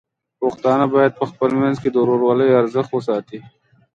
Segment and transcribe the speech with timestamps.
[0.41, 3.39] پښتانه بايد په خپل منځ کې د ورورولۍ ارزښت وساتي.